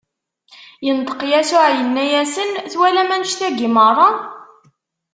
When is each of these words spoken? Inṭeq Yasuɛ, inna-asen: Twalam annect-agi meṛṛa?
Inṭeq 0.89 1.19
Yasuɛ, 1.31 1.67
inna-asen: 1.81 2.51
Twalam 2.73 3.09
annect-agi 3.15 3.69
meṛṛa? 3.75 4.09